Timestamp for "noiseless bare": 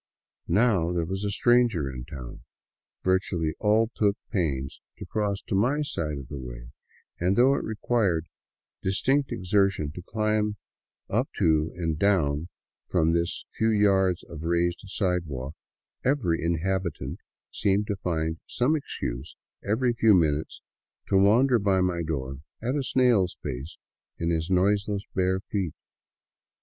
24.49-25.41